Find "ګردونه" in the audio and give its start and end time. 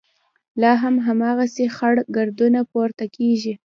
2.15-2.59